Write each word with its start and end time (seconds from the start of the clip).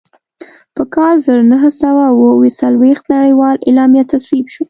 په 0.75 0.83
کال 0.95 1.15
زر 1.25 1.39
نهه 1.51 1.69
سوه 1.81 2.03
اووه 2.13 2.49
څلوېښت 2.61 3.03
نړیواله 3.15 3.63
اعلامیه 3.67 4.03
تصویب 4.11 4.45
شوه. 4.53 4.59